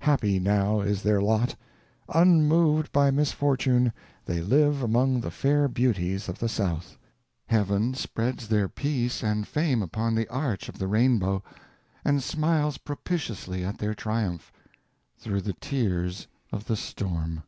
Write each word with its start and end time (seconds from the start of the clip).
Happy 0.00 0.38
now 0.38 0.82
is 0.82 1.02
their 1.02 1.22
lot! 1.22 1.56
Unmoved 2.12 2.92
by 2.92 3.10
misfortune, 3.10 3.90
they 4.26 4.38
live 4.38 4.82
among 4.82 5.18
the 5.22 5.30
fair 5.30 5.66
beauties 5.66 6.28
of 6.28 6.38
the 6.38 6.48
South. 6.50 6.98
Heaven 7.46 7.94
spreads 7.94 8.48
their 8.48 8.68
peace 8.68 9.22
and 9.22 9.48
fame 9.48 9.80
upon 9.80 10.14
the 10.14 10.28
arch 10.28 10.68
of 10.68 10.76
the 10.78 10.88
rainbow, 10.88 11.42
and 12.04 12.22
smiles 12.22 12.76
propitiously 12.76 13.64
at 13.64 13.78
their 13.78 13.94
triumph, 13.94 14.52
_through 15.22 15.42
the 15.42 15.54
tears 15.54 16.26
of 16.52 16.66
the 16.66 16.76
storm. 16.76 17.42